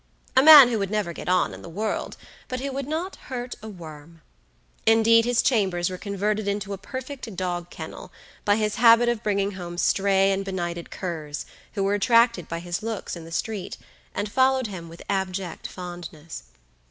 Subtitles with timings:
[0.35, 2.17] A man who would never get on in the world;
[2.47, 4.23] but who would not hurt a worm.
[4.87, 8.11] Indeed, his chambers were converted into a perfect dog kennel,
[8.43, 12.81] by his habit of bringing home stray and benighted curs, who were attracted by his
[12.81, 13.77] looks in the street,
[14.15, 16.45] and followed him with abject fondness.